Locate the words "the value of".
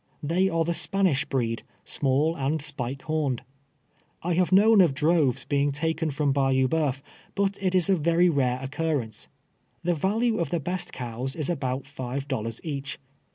9.83-10.49